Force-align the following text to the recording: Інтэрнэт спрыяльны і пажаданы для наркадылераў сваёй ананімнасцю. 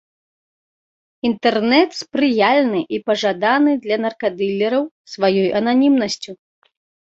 Інтэрнэт 1.29 1.89
спрыяльны 2.01 2.81
і 2.99 3.01
пажаданы 3.11 3.71
для 3.85 3.97
наркадылераў 4.07 4.83
сваёй 5.17 5.49
ананімнасцю. 5.63 6.31